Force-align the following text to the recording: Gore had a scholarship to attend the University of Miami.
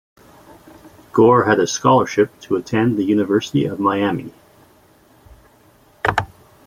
Gore 1.11 1.43
had 1.43 1.59
a 1.59 1.67
scholarship 1.67 2.39
to 2.39 2.55
attend 2.55 2.97
the 2.97 3.03
University 3.03 3.65
of 3.65 3.79
Miami. 3.79 4.33